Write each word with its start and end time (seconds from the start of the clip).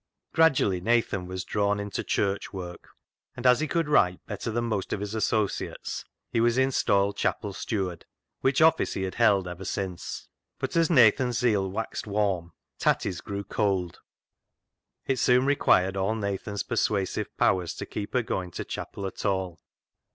Gradually 0.33 0.81
Nathan 0.81 1.27
was 1.27 1.43
drawn 1.43 1.79
into 1.79 2.03
Church 2.03 2.51
work, 2.51 2.89
and 3.37 3.45
as 3.45 3.59
he 3.59 3.67
could 3.67 3.87
write 3.87 4.25
better 4.25 4.49
than 4.49 4.63
most 4.65 4.91
of 4.93 4.99
his 4.99 5.13
associates, 5.13 6.03
was 6.33 6.57
installed 6.57 7.17
chapel 7.17 7.53
steward, 7.53 8.03
which 8.39 8.63
office 8.63 8.95
he 8.95 9.03
had 9.03 9.13
held 9.13 9.47
ever 9.47 9.63
since. 9.63 10.27
But 10.57 10.75
as 10.75 10.89
Nathan's 10.89 11.37
zeal 11.37 11.69
waxed 11.69 12.07
warm. 12.07 12.51
Tatty's 12.79 13.21
grew 13.21 13.43
cold. 13.43 13.99
It 15.05 15.19
soon 15.19 15.45
required 15.45 15.95
all 15.95 16.15
Nathan's 16.15 16.63
persuasive 16.63 17.37
powers 17.37 17.75
to 17.75 17.85
keep 17.85 18.15
her 18.15 18.23
going 18.23 18.49
to 18.53 18.65
chapel 18.65 19.05
at 19.05 19.23
all. 19.23 19.59